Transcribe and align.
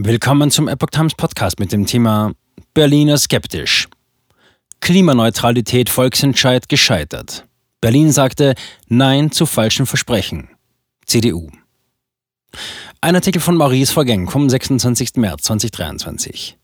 Willkommen 0.00 0.52
zum 0.52 0.68
Epoch 0.68 0.90
Times 0.90 1.16
Podcast 1.16 1.58
mit 1.58 1.72
dem 1.72 1.84
Thema 1.84 2.30
Berliner 2.72 3.18
skeptisch. 3.18 3.88
Klimaneutralität 4.78 5.90
Volksentscheid 5.90 6.68
gescheitert. 6.68 7.48
Berlin 7.80 8.12
sagte 8.12 8.54
Nein 8.86 9.32
zu 9.32 9.44
falschen 9.44 9.86
Versprechen. 9.86 10.50
CDU. 11.04 11.48
Ein 13.00 13.16
Artikel 13.16 13.42
von 13.42 13.56
Maurice 13.56 13.92
Vergeng 13.92 14.30
vom 14.30 14.48
26. 14.48 15.16
März 15.16 15.42
2023. 15.42 16.56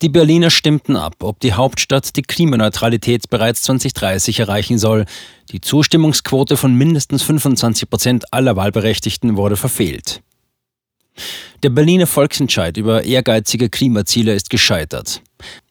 Die 0.00 0.08
Berliner 0.08 0.48
stimmten 0.48 0.96
ab, 0.96 1.16
ob 1.20 1.38
die 1.40 1.52
Hauptstadt 1.52 2.16
die 2.16 2.22
Klimaneutralität 2.22 3.28
bereits 3.28 3.60
2030 3.64 4.40
erreichen 4.40 4.78
soll. 4.78 5.04
Die 5.52 5.60
Zustimmungsquote 5.60 6.56
von 6.56 6.74
mindestens 6.74 7.22
25 7.24 7.90
Prozent 7.90 8.32
aller 8.32 8.56
Wahlberechtigten 8.56 9.36
wurde 9.36 9.58
verfehlt. 9.58 10.22
Der 11.62 11.70
Berliner 11.70 12.06
Volksentscheid 12.06 12.76
über 12.76 13.04
ehrgeizige 13.04 13.68
Klimaziele 13.68 14.34
ist 14.34 14.50
gescheitert. 14.50 15.22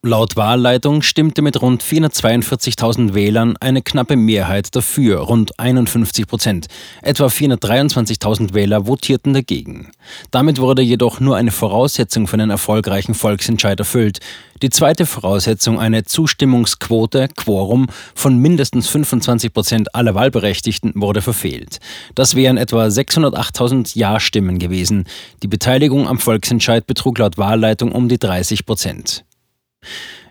Laut 0.07 0.35
Wahlleitung 0.35 1.01
stimmte 1.01 1.41
mit 1.41 1.63
rund 1.63 1.81
442.000 1.81 3.15
Wählern 3.15 3.57
eine 3.59 3.81
knappe 3.81 4.15
Mehrheit 4.15 4.75
dafür, 4.75 5.21
rund 5.21 5.59
51 5.59 6.27
Prozent. 6.27 6.67
Etwa 7.01 7.25
423.000 7.25 8.53
Wähler 8.53 8.85
votierten 8.85 9.33
dagegen. 9.33 9.91
Damit 10.29 10.59
wurde 10.61 10.83
jedoch 10.83 11.19
nur 11.19 11.35
eine 11.35 11.49
Voraussetzung 11.49 12.27
für 12.27 12.35
einen 12.35 12.51
erfolgreichen 12.51 13.15
Volksentscheid 13.15 13.79
erfüllt. 13.79 14.19
Die 14.61 14.69
zweite 14.69 15.07
Voraussetzung, 15.07 15.79
eine 15.79 16.03
Zustimmungsquote, 16.03 17.27
Quorum, 17.35 17.87
von 18.13 18.37
mindestens 18.37 18.87
25 18.87 19.53
Prozent 19.53 19.95
aller 19.95 20.13
Wahlberechtigten, 20.13 20.93
wurde 20.95 21.23
verfehlt. 21.23 21.79
Das 22.13 22.35
wären 22.35 22.57
etwa 22.57 22.85
608.000 22.85 23.97
Ja-Stimmen 23.97 24.59
gewesen. 24.59 25.05
Die 25.41 25.47
Beteiligung 25.47 26.07
am 26.07 26.19
Volksentscheid 26.19 26.85
betrug 26.85 27.17
laut 27.17 27.39
Wahlleitung 27.39 27.91
um 27.91 28.07
die 28.07 28.19
30 28.19 28.67
Prozent. 28.67 29.25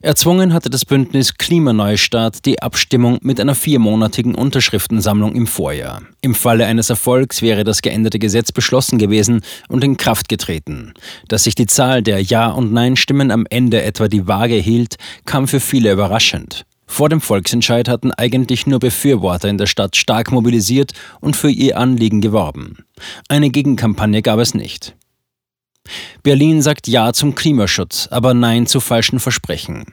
Erzwungen 0.03 0.53
hatte 0.53 0.69
das 0.69 0.85
Bündnis 0.85 1.39
Klimaneustart 1.39 2.45
die 2.45 2.61
Abstimmung 2.61 3.19
mit 3.23 3.41
einer 3.41 3.55
viermonatigen 3.55 4.35
Unterschriftensammlung 4.35 5.35
im 5.35 5.47
Vorjahr. 5.47 6.03
Im 6.21 6.35
Falle 6.35 6.67
eines 6.67 6.91
Erfolgs 6.91 7.41
wäre 7.41 7.65
das 7.65 7.81
geänderte 7.81 8.19
Gesetz 8.19 8.53
beschlossen 8.53 8.99
gewesen 8.99 9.41
und 9.69 9.83
in 9.83 9.97
Kraft 9.97 10.29
getreten. 10.29 10.93
Dass 11.29 11.45
sich 11.45 11.55
die 11.55 11.67
Zahl 11.67 12.03
der 12.03 12.21
Ja- 12.21 12.51
und 12.51 12.73
Nein-Stimmen 12.73 13.31
am 13.31 13.47
Ende 13.49 13.83
etwa 13.83 14.09
die 14.09 14.29
Waage 14.29 14.57
hielt, 14.57 14.97
kam 15.25 15.49
für 15.49 15.61
viele 15.61 15.93
überraschend. 15.93 16.67
Vor 16.87 17.09
dem 17.09 17.21
Volksentscheid 17.21 17.89
hatten 17.89 18.13
eigentlich 18.13 18.67
nur 18.67 18.79
Befürworter 18.79 19.49
in 19.49 19.59
der 19.59 19.67
Stadt 19.67 19.97
stark 19.97 20.31
mobilisiert 20.33 20.93
und 21.21 21.35
für 21.35 21.51
ihr 21.51 21.79
Anliegen 21.79 22.21
geworben. 22.21 22.85
Eine 23.29 23.51
Gegenkampagne 23.51 24.23
gab 24.23 24.39
es 24.39 24.55
nicht. 24.55 24.95
Berlin 26.23 26.63
sagt 26.63 26.89
Ja 26.89 27.13
zum 27.13 27.35
Klimaschutz, 27.35 28.09
aber 28.11 28.35
Nein 28.35 28.67
zu 28.67 28.81
falschen 28.81 29.21
Versprechen. 29.21 29.85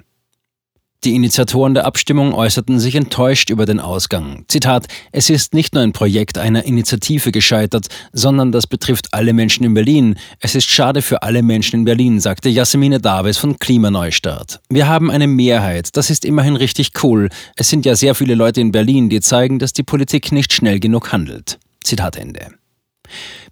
Die 1.04 1.16
Initiatoren 1.16 1.74
der 1.74 1.88
Abstimmung 1.88 2.32
äußerten 2.32 2.80
sich 2.80 2.94
enttäuscht 2.94 3.50
über 3.50 3.66
den 3.66 3.80
Ausgang. 3.80 4.46
Zitat, 4.48 4.86
es 5.12 5.32
ist 5.32 5.56
nicht 5.56 5.74
nur 5.74 5.82
ein 5.82 5.94
Projekt 5.94 6.38
einer 6.38 6.66
Initiative 6.66 7.32
gescheitert, 7.32 7.88
sondern 8.14 8.52
das 8.52 8.68
betrifft 8.68 9.12
alle 9.12 9.34
Menschen 9.34 9.64
in 9.64 9.74
Berlin. 9.74 10.16
Es 10.40 10.54
ist 10.54 10.70
schade 10.70 11.02
für 11.02 11.24
alle 11.24 11.42
Menschen 11.42 11.78
in 11.78 11.86
Berlin, 11.86 12.20
sagte 12.20 12.50
Jasmine 12.50 13.00
Davis 13.00 13.40
von 13.40 13.58
Klimaneustart. 13.58 14.60
Wir 14.70 14.88
haben 14.88 15.10
eine 15.10 15.26
Mehrheit, 15.26 15.98
das 15.98 16.12
ist 16.12 16.24
immerhin 16.24 16.56
richtig 16.56 16.92
cool. 17.02 17.30
Es 17.56 17.70
sind 17.70 17.84
ja 17.84 17.96
sehr 17.96 18.14
viele 18.14 18.36
Leute 18.36 18.62
in 18.62 18.72
Berlin, 18.72 19.10
die 19.10 19.22
zeigen, 19.22 19.58
dass 19.58 19.74
die 19.74 19.82
Politik 19.82 20.32
nicht 20.32 20.54
schnell 20.54 20.80
genug 20.80 21.12
handelt. 21.12 21.58
Zitat 21.84 22.16
Ende. 22.16 22.61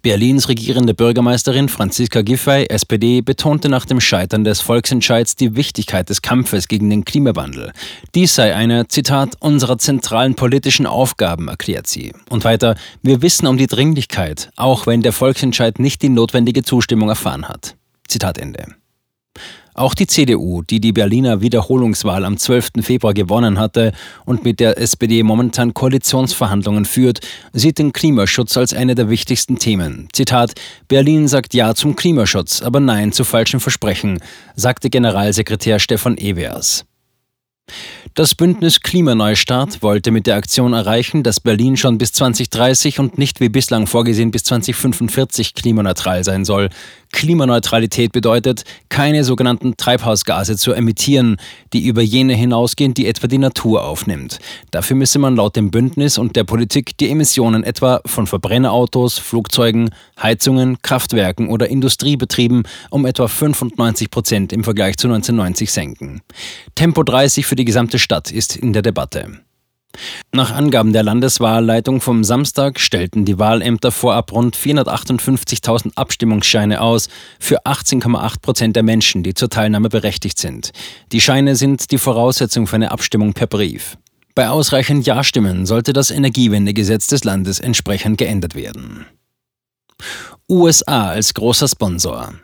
Berlins 0.02 0.48
regierende 0.48 0.94
Bürgermeisterin 0.94 1.68
Franziska 1.68 2.22
Giffey, 2.22 2.66
SPD, 2.68 3.20
betonte 3.20 3.68
nach 3.68 3.84
dem 3.84 4.00
Scheitern 4.00 4.44
des 4.44 4.60
Volksentscheids 4.60 5.36
die 5.36 5.56
Wichtigkeit 5.56 6.08
des 6.08 6.22
Kampfes 6.22 6.68
gegen 6.68 6.88
den 6.88 7.04
Klimawandel. 7.04 7.72
Dies 8.14 8.34
sei 8.34 8.54
eine, 8.54 8.88
Zitat, 8.88 9.36
unserer 9.40 9.78
zentralen 9.78 10.34
politischen 10.34 10.86
Aufgaben, 10.86 11.48
erklärt 11.48 11.86
sie. 11.86 12.12
Und 12.28 12.44
weiter, 12.44 12.76
wir 13.02 13.22
wissen 13.22 13.46
um 13.46 13.56
die 13.56 13.66
Dringlichkeit, 13.66 14.50
auch 14.56 14.86
wenn 14.86 15.02
der 15.02 15.12
Volksentscheid 15.12 15.78
nicht 15.78 16.02
die 16.02 16.08
notwendige 16.08 16.62
Zustimmung 16.62 17.08
erfahren 17.08 17.48
hat. 17.48 17.76
Zitat 18.08 18.38
Ende. 18.38 18.66
Auch 19.80 19.94
die 19.94 20.06
CDU, 20.06 20.60
die 20.60 20.78
die 20.78 20.92
Berliner 20.92 21.40
Wiederholungswahl 21.40 22.26
am 22.26 22.36
12. 22.36 22.82
Februar 22.82 23.14
gewonnen 23.14 23.58
hatte 23.58 23.92
und 24.26 24.44
mit 24.44 24.60
der 24.60 24.76
SPD 24.76 25.22
momentan 25.22 25.72
Koalitionsverhandlungen 25.72 26.84
führt, 26.84 27.20
sieht 27.54 27.78
den 27.78 27.94
Klimaschutz 27.94 28.58
als 28.58 28.74
eine 28.74 28.94
der 28.94 29.08
wichtigsten 29.08 29.58
Themen. 29.58 30.08
Zitat: 30.12 30.52
Berlin 30.86 31.28
sagt 31.28 31.54
Ja 31.54 31.74
zum 31.74 31.96
Klimaschutz, 31.96 32.60
aber 32.60 32.78
Nein 32.78 33.12
zu 33.12 33.24
falschen 33.24 33.58
Versprechen, 33.58 34.20
sagte 34.54 34.90
Generalsekretär 34.90 35.78
Stefan 35.78 36.18
Evers. 36.18 36.84
Das 38.14 38.34
Bündnis 38.34 38.80
Klimaneustart 38.80 39.82
wollte 39.82 40.10
mit 40.10 40.26
der 40.26 40.36
Aktion 40.36 40.72
erreichen, 40.72 41.22
dass 41.22 41.40
Berlin 41.40 41.76
schon 41.76 41.96
bis 41.96 42.12
2030 42.12 42.98
und 42.98 43.18
nicht 43.18 43.40
wie 43.40 43.48
bislang 43.48 43.86
vorgesehen 43.86 44.30
bis 44.30 44.44
2045 44.44 45.54
klimaneutral 45.54 46.24
sein 46.24 46.44
soll. 46.44 46.70
Klimaneutralität 47.12 48.12
bedeutet, 48.12 48.64
keine 48.88 49.24
sogenannten 49.24 49.76
Treibhausgase 49.76 50.56
zu 50.56 50.72
emittieren, 50.72 51.36
die 51.72 51.86
über 51.86 52.02
jene 52.02 52.34
hinausgehen, 52.34 52.94
die 52.94 53.06
etwa 53.06 53.26
die 53.26 53.38
Natur 53.38 53.84
aufnimmt. 53.84 54.38
Dafür 54.70 54.96
müsse 54.96 55.18
man 55.18 55.36
laut 55.36 55.56
dem 55.56 55.70
Bündnis 55.70 56.18
und 56.18 56.36
der 56.36 56.44
Politik 56.44 56.96
die 56.98 57.10
Emissionen 57.10 57.64
etwa 57.64 58.00
von 58.06 58.26
Verbrennerautos, 58.26 59.18
Flugzeugen, 59.18 59.90
Heizungen, 60.20 60.80
Kraftwerken 60.82 61.48
oder 61.48 61.68
Industriebetrieben 61.68 62.62
um 62.90 63.06
etwa 63.06 63.28
95 63.28 64.10
Prozent 64.10 64.52
im 64.52 64.64
Vergleich 64.64 64.96
zu 64.96 65.08
1990 65.08 65.70
senken. 65.70 66.22
Tempo 66.74 67.02
30 67.02 67.46
für 67.46 67.56
die 67.56 67.64
gesamte 67.64 67.98
Stadt 67.98 68.30
ist 68.30 68.56
in 68.56 68.72
der 68.72 68.82
Debatte. 68.82 69.40
Nach 70.32 70.52
Angaben 70.52 70.92
der 70.92 71.02
Landeswahlleitung 71.02 72.00
vom 72.00 72.22
Samstag 72.24 72.78
stellten 72.78 73.24
die 73.24 73.38
Wahlämter 73.38 73.90
vorab 73.90 74.32
rund 74.32 74.56
458.000 74.56 75.92
Abstimmungsscheine 75.96 76.80
aus 76.80 77.08
für 77.38 77.66
18,8 77.66 78.40
Prozent 78.40 78.76
der 78.76 78.82
Menschen, 78.82 79.22
die 79.22 79.34
zur 79.34 79.50
Teilnahme 79.50 79.88
berechtigt 79.88 80.38
sind. 80.38 80.70
Die 81.12 81.20
Scheine 81.20 81.56
sind 81.56 81.90
die 81.90 81.98
Voraussetzung 81.98 82.66
für 82.66 82.76
eine 82.76 82.92
Abstimmung 82.92 83.32
per 83.32 83.48
Brief. 83.48 83.96
Bei 84.34 84.48
ausreichend 84.48 85.06
Ja-Stimmen 85.06 85.66
sollte 85.66 85.92
das 85.92 86.10
Energiewendegesetz 86.10 87.08
des 87.08 87.24
Landes 87.24 87.58
entsprechend 87.58 88.18
geändert 88.18 88.54
werden. 88.54 89.06
USA 90.48 91.10
als 91.10 91.34
großer 91.34 91.68
Sponsor. 91.68 92.34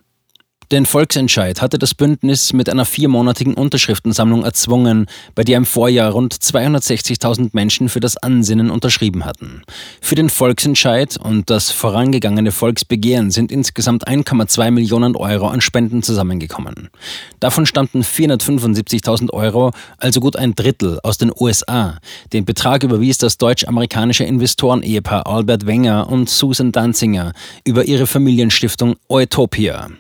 Den 0.73 0.85
Volksentscheid 0.85 1.63
hatte 1.63 1.79
das 1.79 1.95
Bündnis 1.95 2.53
mit 2.53 2.69
einer 2.69 2.85
viermonatigen 2.85 3.55
Unterschriftensammlung 3.55 4.43
erzwungen, 4.43 5.07
bei 5.37 5.45
der 5.45 5.59
im 5.59 5.65
Vorjahr 5.65 6.11
rund 6.11 6.35
260.000 6.35 7.51
Menschen 7.53 7.89
für 7.89 8.01
das 8.01 8.17
Ansinnen 8.17 8.71
unterschrieben 8.71 9.25
hatten. 9.25 9.63
Für 10.01 10.17
den 10.17 10.29
Volksentscheid 10.29 11.19
und 11.19 11.51
das 11.51 11.71
vorangegangene 11.71 12.51
Volksbegehren 12.51 13.31
sind 13.31 13.53
insgesamt 13.53 14.09
1,2 14.09 14.73
Millionen 14.73 15.15
Euro 15.15 15.47
an 15.47 15.61
Spenden 15.61 16.03
zusammengekommen. 16.03 16.89
Davon 17.39 17.65
stammten 17.65 18.03
475.000 18.03 19.31
Euro, 19.33 19.71
also 19.99 20.19
gut 20.19 20.35
ein 20.35 20.57
Drittel, 20.57 20.99
aus 21.05 21.17
den 21.17 21.31
USA. 21.39 21.99
Den 22.33 22.45
Betrag 22.45 22.83
überwies 22.83 23.19
das 23.19 23.39
deutsch-amerikanische 23.39 24.25
Investoren-Ehepaar 24.25 25.29
Albert 25.29 25.67
Wenger 25.67 26.09
und 26.11 26.29
Susan 26.29 26.73
Danzinger 26.73 27.35
über 27.65 27.85
ihre 27.85 28.09
Familienstiftung 28.09 28.97
Eutopia. 29.09 29.91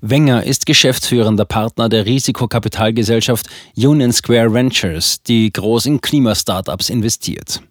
Wenger 0.00 0.44
ist 0.44 0.66
geschäftsführender 0.66 1.44
Partner 1.44 1.88
der 1.88 2.06
Risikokapitalgesellschaft 2.06 3.48
Union 3.76 4.12
Square 4.12 4.52
Ventures, 4.52 5.22
die 5.22 5.52
groß 5.52 5.86
in 5.86 6.00
Klimastartups 6.00 6.90
investiert. 6.90 7.62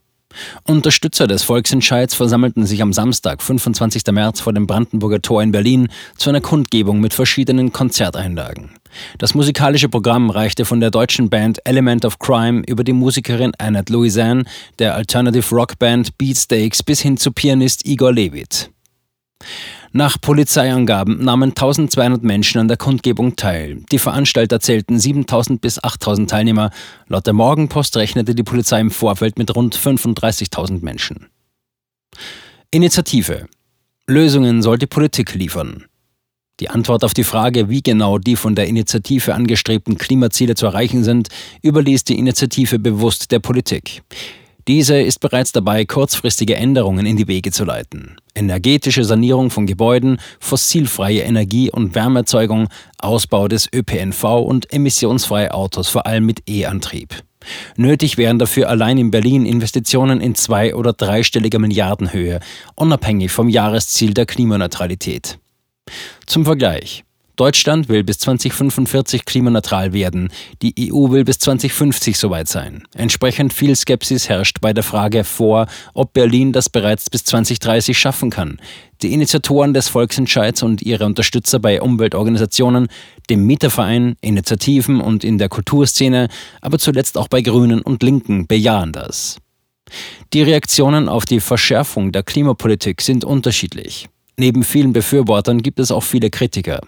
Unterstützer 0.63 1.25
des 1.25 1.43
Volksentscheids 1.43 2.13
versammelten 2.13 2.65
sich 2.65 2.81
am 2.81 2.93
Samstag, 2.93 3.41
25. 3.41 4.03
März, 4.11 4.41
vor 4.41 4.53
dem 4.53 4.67
Brandenburger 4.67 5.21
Tor 5.21 5.41
in 5.41 5.51
Berlin 5.51 5.89
zu 6.17 6.29
einer 6.29 6.41
Kundgebung 6.41 6.99
mit 6.99 7.13
verschiedenen 7.13 7.73
Konzerteinlagen. 7.73 8.69
Das 9.17 9.33
musikalische 9.33 9.89
Programm 9.89 10.29
reichte 10.29 10.65
von 10.65 10.79
der 10.79 10.91
deutschen 10.91 11.29
Band 11.29 11.59
Element 11.65 12.05
of 12.05 12.19
Crime 12.19 12.63
über 12.67 12.83
die 12.83 12.93
Musikerin 12.93 13.53
Annette 13.57 13.91
Louisanne, 13.91 14.43
der 14.77 14.95
Alternative 14.95 15.55
Rock 15.55 15.79
Band 15.79 16.17
Beatsteaks 16.17 16.83
bis 16.83 17.01
hin 17.01 17.17
zu 17.17 17.31
Pianist 17.31 17.85
Igor 17.85 18.13
Levit. 18.13 18.69
Nach 19.91 20.21
Polizeiangaben 20.21 21.23
nahmen 21.23 21.49
1200 21.49 22.23
Menschen 22.23 22.61
an 22.61 22.67
der 22.67 22.77
Kundgebung 22.77 23.35
teil. 23.35 23.81
Die 23.91 23.97
Veranstalter 23.97 24.59
zählten 24.59 24.99
7000 24.99 25.61
bis 25.61 25.83
8000 25.83 26.29
Teilnehmer. 26.29 26.69
Laut 27.07 27.25
der 27.25 27.33
Morgenpost 27.33 27.97
rechnete 27.97 28.35
die 28.35 28.43
Polizei 28.43 28.79
im 28.79 28.91
Vorfeld 28.91 29.39
mit 29.39 29.55
rund 29.55 29.75
35.000 29.75 30.83
Menschen. 30.83 31.27
Initiative. 32.69 33.47
Lösungen 34.05 34.61
soll 34.61 34.77
die 34.77 34.87
Politik 34.87 35.33
liefern. 35.33 35.85
Die 36.59 36.69
Antwort 36.69 37.03
auf 37.03 37.13
die 37.13 37.23
Frage, 37.23 37.69
wie 37.69 37.81
genau 37.81 38.19
die 38.19 38.35
von 38.35 38.53
der 38.53 38.67
Initiative 38.67 39.33
angestrebten 39.33 39.97
Klimaziele 39.97 40.55
zu 40.55 40.67
erreichen 40.67 41.03
sind, 41.03 41.29
überließ 41.63 42.03
die 42.03 42.19
Initiative 42.19 42.77
bewusst 42.77 43.31
der 43.31 43.39
Politik. 43.39 44.03
Diese 44.69 45.01
ist 45.01 45.17
bereits 45.17 45.51
dabei, 45.51 45.83
kurzfristige 45.83 46.55
Änderungen 46.55 47.07
in 47.07 47.17
die 47.17 47.27
Wege 47.27 47.49
zu 47.49 47.65
leiten. 47.65 48.17
Energetische 48.35 49.03
Sanierung 49.03 49.49
von 49.49 49.65
Gebäuden, 49.65 50.21
fossilfreie 50.39 51.21
Energie- 51.21 51.71
und 51.71 51.95
Wärmeerzeugung, 51.95 52.67
Ausbau 52.99 53.47
des 53.47 53.67
ÖPNV 53.73 54.23
und 54.23 54.71
emissionsfreie 54.71 55.55
Autos, 55.55 55.89
vor 55.89 56.05
allem 56.05 56.27
mit 56.27 56.47
E-Antrieb. 56.47 57.15
Nötig 57.77 58.17
wären 58.19 58.37
dafür 58.37 58.69
allein 58.69 58.99
in 58.99 59.09
Berlin 59.09 59.47
Investitionen 59.47 60.21
in 60.21 60.35
zwei- 60.35 60.75
oder 60.75 60.93
dreistelliger 60.93 61.57
Milliardenhöhe, 61.57 62.39
unabhängig 62.75 63.31
vom 63.31 63.49
Jahresziel 63.49 64.13
der 64.13 64.27
Klimaneutralität. 64.27 65.39
Zum 66.27 66.45
Vergleich. 66.45 67.03
Deutschland 67.39 67.87
will 67.87 68.03
bis 68.03 68.17
2045 68.17 69.23
klimaneutral 69.23 69.93
werden. 69.93 70.29
Die 70.61 70.91
EU 70.91 71.09
will 71.09 71.23
bis 71.23 71.39
2050 71.39 72.17
soweit 72.17 72.49
sein. 72.49 72.83
Entsprechend 72.93 73.53
viel 73.53 73.77
Skepsis 73.77 74.27
herrscht 74.27 74.57
bei 74.59 74.73
der 74.73 74.83
Frage 74.83 75.23
vor, 75.23 75.67
ob 75.93 76.11
Berlin 76.11 76.51
das 76.51 76.69
bereits 76.69 77.09
bis 77.09 77.23
2030 77.23 77.97
schaffen 77.97 78.29
kann. 78.29 78.59
Die 79.01 79.13
Initiatoren 79.13 79.73
des 79.73 79.87
Volksentscheids 79.87 80.63
und 80.63 80.81
ihre 80.81 81.05
Unterstützer 81.05 81.59
bei 81.59 81.81
Umweltorganisationen, 81.81 82.89
dem 83.29 83.45
Mieterverein, 83.45 84.17
Initiativen 84.19 84.99
und 84.99 85.23
in 85.23 85.37
der 85.37 85.47
Kulturszene, 85.47 86.27
aber 86.59 86.77
zuletzt 86.77 87.17
auch 87.17 87.29
bei 87.29 87.39
Grünen 87.41 87.81
und 87.81 88.03
Linken 88.03 88.47
bejahen 88.47 88.91
das. 88.91 89.37
Die 90.33 90.41
Reaktionen 90.41 91.07
auf 91.07 91.23
die 91.23 91.39
Verschärfung 91.39 92.11
der 92.11 92.23
Klimapolitik 92.23 93.01
sind 93.01 93.23
unterschiedlich. 93.23 94.09
Neben 94.39 94.63
vielen 94.63 94.93
Befürwortern 94.93 95.61
gibt 95.61 95.81
es 95.81 95.91
auch 95.91 96.01
viele 96.01 96.29
Kritiker. 96.29 96.79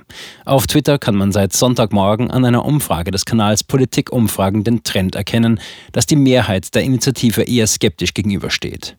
Auf 0.46 0.68
Twitter 0.68 0.98
kann 0.98 1.16
man 1.16 1.34
seit 1.34 1.52
Sonntagmorgen 1.52 2.32
an 2.32 2.46
einer 2.46 2.64
Umfrage 2.64 3.12
des 3.12 3.26
Kanals 3.26 3.66
Politikumfragen 3.66 4.64
den 4.64 4.84
Trend 4.84 5.16
erkennen, 5.16 5.60
dass 5.92 6.06
die 6.06 6.16
Mehrheit 6.16 6.74
der 6.74 6.84
Initiative 6.84 7.42
eher 7.42 7.68
skeptisch 7.68 8.14
gegenübersteht. 8.14 8.96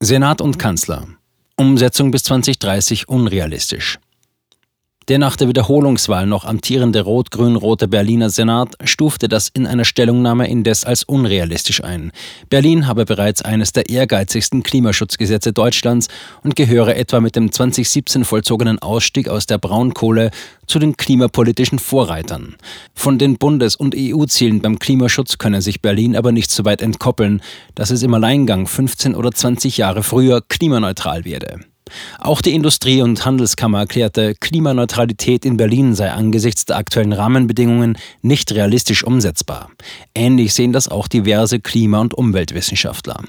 Senat 0.00 0.40
und 0.40 0.58
Kanzler. 0.58 1.06
Umsetzung 1.56 2.10
bis 2.10 2.24
2030 2.24 3.08
unrealistisch. 3.08 4.00
Der 5.08 5.18
nach 5.18 5.36
der 5.36 5.48
Wiederholungswahl 5.48 6.26
noch 6.26 6.46
amtierende 6.46 7.02
rot-grün-rote 7.02 7.88
Berliner 7.88 8.30
Senat 8.30 8.74
stufte 8.84 9.28
das 9.28 9.50
in 9.50 9.66
einer 9.66 9.84
Stellungnahme 9.84 10.48
indes 10.48 10.86
als 10.86 11.04
unrealistisch 11.04 11.84
ein. 11.84 12.10
Berlin 12.48 12.86
habe 12.86 13.04
bereits 13.04 13.42
eines 13.42 13.72
der 13.72 13.90
ehrgeizigsten 13.90 14.62
Klimaschutzgesetze 14.62 15.52
Deutschlands 15.52 16.08
und 16.42 16.56
gehöre 16.56 16.96
etwa 16.96 17.20
mit 17.20 17.36
dem 17.36 17.52
2017 17.52 18.24
vollzogenen 18.24 18.78
Ausstieg 18.78 19.28
aus 19.28 19.44
der 19.44 19.58
Braunkohle 19.58 20.30
zu 20.66 20.78
den 20.78 20.96
klimapolitischen 20.96 21.78
Vorreitern. 21.78 22.56
Von 22.94 23.18
den 23.18 23.36
Bundes- 23.36 23.76
und 23.76 23.94
EU-Zielen 23.94 24.62
beim 24.62 24.78
Klimaschutz 24.78 25.36
könne 25.36 25.60
sich 25.60 25.82
Berlin 25.82 26.16
aber 26.16 26.32
nicht 26.32 26.50
so 26.50 26.64
weit 26.64 26.80
entkoppeln, 26.80 27.42
dass 27.74 27.90
es 27.90 28.02
im 28.02 28.14
Alleingang 28.14 28.66
15 28.66 29.14
oder 29.14 29.32
20 29.32 29.76
Jahre 29.76 30.02
früher 30.02 30.40
klimaneutral 30.40 31.26
werde. 31.26 31.60
Auch 32.18 32.40
die 32.40 32.54
Industrie- 32.54 33.02
und 33.02 33.24
Handelskammer 33.24 33.80
erklärte, 33.80 34.34
Klimaneutralität 34.34 35.44
in 35.44 35.56
Berlin 35.56 35.94
sei 35.94 36.10
angesichts 36.10 36.64
der 36.64 36.76
aktuellen 36.76 37.12
Rahmenbedingungen 37.12 37.98
nicht 38.22 38.52
realistisch 38.52 39.04
umsetzbar. 39.04 39.70
Ähnlich 40.14 40.54
sehen 40.54 40.72
das 40.72 40.88
auch 40.88 41.08
diverse 41.08 41.60
Klima- 41.60 42.00
und 42.00 42.14
Umweltwissenschaftler. 42.14 43.22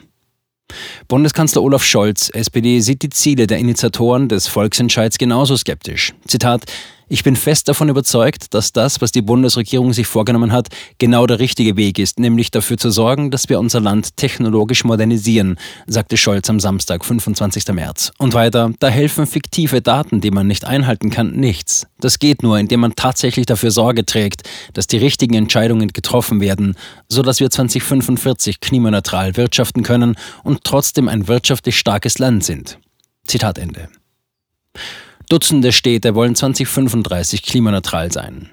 Bundeskanzler 1.07 1.61
Olaf 1.61 1.83
Scholz, 1.83 2.29
SPD, 2.29 2.79
sieht 2.79 3.03
die 3.03 3.09
Ziele 3.09 3.47
der 3.47 3.59
Initiatoren 3.59 4.27
des 4.29 4.47
Volksentscheids 4.47 5.17
genauso 5.17 5.55
skeptisch. 5.55 6.13
Zitat 6.27 6.65
ich 7.07 7.23
bin 7.23 7.35
fest 7.35 7.67
davon 7.67 7.89
überzeugt, 7.89 8.53
dass 8.53 8.73
das, 8.73 9.01
was 9.01 9.11
die 9.11 9.21
Bundesregierung 9.21 9.93
sich 9.93 10.07
vorgenommen 10.07 10.51
hat, 10.51 10.69
genau 10.97 11.27
der 11.27 11.39
richtige 11.39 11.77
Weg 11.77 11.99
ist, 11.99 12.19
nämlich 12.19 12.51
dafür 12.51 12.77
zu 12.77 12.89
sorgen, 12.89 13.31
dass 13.31 13.47
wir 13.49 13.59
unser 13.59 13.79
Land 13.79 14.17
technologisch 14.17 14.83
modernisieren, 14.83 15.57
sagte 15.87 16.17
Scholz 16.17 16.49
am 16.49 16.59
Samstag, 16.59 17.05
25. 17.05 17.67
März. 17.73 18.11
Und 18.17 18.33
weiter, 18.33 18.71
da 18.79 18.87
helfen 18.87 19.27
fiktive 19.27 19.81
Daten, 19.81 20.21
die 20.21 20.31
man 20.31 20.47
nicht 20.47 20.65
einhalten 20.65 21.09
kann, 21.09 21.31
nichts. 21.31 21.87
Das 21.99 22.19
geht 22.19 22.43
nur, 22.43 22.57
indem 22.57 22.79
man 22.79 22.95
tatsächlich 22.95 23.45
dafür 23.45 23.71
Sorge 23.71 24.05
trägt, 24.05 24.43
dass 24.73 24.87
die 24.87 24.97
richtigen 24.97 25.35
Entscheidungen 25.35 25.89
getroffen 25.89 26.41
werden, 26.41 26.75
sodass 27.07 27.39
wir 27.39 27.49
2045 27.49 28.59
klimaneutral 28.59 29.37
wirtschaften 29.37 29.83
können 29.83 30.15
und 30.43 30.63
trotzdem 30.63 31.07
ein 31.07 31.27
wirtschaftlich 31.27 31.77
starkes 31.77 32.17
Land 32.17 32.43
sind. 32.43 32.79
Zitat 33.27 33.57
Ende. 33.57 33.89
Dutzende 35.29 35.71
Städte 35.71 36.15
wollen 36.15 36.35
2035 36.35 37.41
klimaneutral 37.43 38.11
sein. 38.11 38.51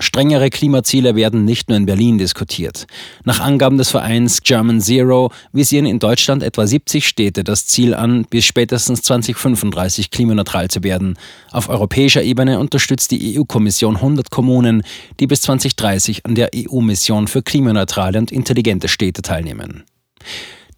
Strengere 0.00 0.48
Klimaziele 0.48 1.14
werden 1.14 1.44
nicht 1.44 1.68
nur 1.68 1.76
in 1.76 1.84
Berlin 1.84 2.16
diskutiert. 2.16 2.86
Nach 3.24 3.38
Angaben 3.38 3.76
des 3.76 3.90
Vereins 3.90 4.40
German 4.42 4.80
Zero 4.80 5.30
visieren 5.52 5.84
in 5.84 5.98
Deutschland 5.98 6.42
etwa 6.42 6.66
70 6.66 7.06
Städte 7.06 7.44
das 7.44 7.66
Ziel 7.66 7.94
an, 7.94 8.24
bis 8.24 8.46
spätestens 8.46 9.02
2035 9.02 10.10
klimaneutral 10.10 10.68
zu 10.68 10.82
werden. 10.82 11.18
Auf 11.52 11.68
europäischer 11.68 12.22
Ebene 12.22 12.58
unterstützt 12.58 13.10
die 13.10 13.38
EU-Kommission 13.38 13.96
100 13.96 14.30
Kommunen, 14.30 14.82
die 15.20 15.26
bis 15.26 15.42
2030 15.42 16.24
an 16.24 16.34
der 16.34 16.50
EU-Mission 16.56 17.28
für 17.28 17.42
klimaneutrale 17.42 18.18
und 18.18 18.32
intelligente 18.32 18.88
Städte 18.88 19.20
teilnehmen. 19.20 19.84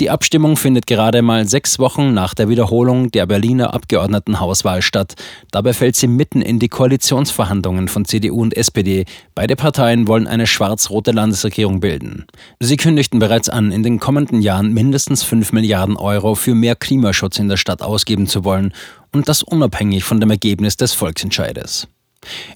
Die 0.02 0.10
Abstimmung 0.10 0.56
findet 0.56 0.88
gerade 0.88 1.22
mal 1.22 1.46
sechs 1.46 1.78
Wochen 1.78 2.12
nach 2.12 2.34
der 2.34 2.48
Wiederholung 2.48 3.12
der 3.12 3.24
Berliner 3.24 3.72
Abgeordnetenhauswahl 3.72 4.82
statt. 4.82 5.14
Dabei 5.52 5.74
fällt 5.74 5.94
sie 5.94 6.08
mitten 6.08 6.42
in 6.42 6.58
die 6.58 6.68
Koalitionsverhandlungen 6.68 7.86
von 7.86 8.04
CDU 8.04 8.42
und 8.42 8.56
SPD. 8.56 9.04
Beide 9.36 9.54
Parteien 9.54 10.08
wollen 10.08 10.26
eine 10.26 10.48
schwarz-rote 10.48 11.12
Landesregierung 11.12 11.78
bilden. 11.78 12.26
Sie 12.58 12.76
kündigten 12.76 13.20
bereits 13.20 13.48
an, 13.48 13.70
in 13.70 13.84
den 13.84 14.00
kommenden 14.00 14.42
Jahren 14.42 14.74
mindestens 14.74 15.22
5 15.22 15.52
Milliarden 15.52 15.96
Euro 15.96 16.34
für 16.34 16.56
mehr 16.56 16.74
Klimaschutz 16.74 17.38
in 17.38 17.46
der 17.46 17.56
Stadt 17.56 17.80
ausgeben 17.80 18.26
zu 18.26 18.42
wollen. 18.42 18.72
Und 19.12 19.28
das 19.28 19.44
unabhängig 19.44 20.02
von 20.02 20.18
dem 20.18 20.30
Ergebnis 20.30 20.76
des 20.76 20.94
Volksentscheides. 20.94 21.86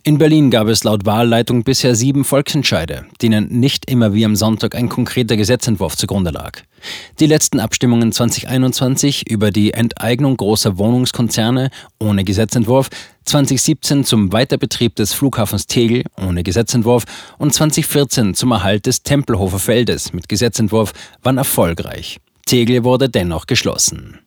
In 0.05 0.19
Berlin 0.19 0.51
gab 0.51 0.69
es 0.69 0.85
laut 0.85 1.05
Wahlleitung 1.07 1.65
bisher 1.65 1.95
sieben 1.95 2.25
Volksentscheide, 2.25 3.07
denen 3.21 3.49
nicht 3.49 3.91
immer 3.91 4.15
wie 4.15 4.25
am 4.25 4.37
Sonntag 4.37 4.75
ein 4.75 4.89
konkreter 4.89 5.37
Gesetzentwurf 5.37 5.97
zugrunde 5.97 6.31
lag. 6.31 6.61
Die 7.19 7.27
letzten 7.27 7.59
Abstimmungen 7.59 8.13
2021 8.13 9.29
über 9.29 9.51
die 9.51 9.75
Enteignung 9.75 10.37
großer 10.37 10.79
Wohnungskonzerne 10.79 11.71
ohne 11.99 12.25
Gesetzentwurf, 12.25 12.89
2017 13.25 14.05
zum 14.05 14.33
Weiterbetrieb 14.33 14.95
des 14.95 15.13
Flughafens 15.13 15.67
Tegel 15.67 16.05
ohne 16.25 16.45
Gesetzentwurf 16.45 17.05
und 17.39 17.53
2014 17.53 18.35
zum 18.35 18.53
Erhalt 18.53 18.87
des 18.87 19.03
Tempelhofer 19.03 19.59
Feldes 19.59 20.13
mit 20.13 20.29
Gesetzentwurf 20.29 20.93
waren 21.23 21.39
erfolgreich. 21.39 22.19
Tegel 22.47 22.85
wurde 22.85 23.09
dennoch 23.09 23.47
geschlossen. 23.47 24.21